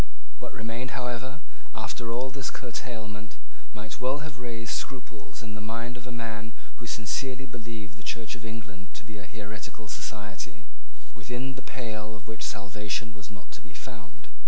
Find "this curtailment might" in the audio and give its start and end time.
2.31-3.99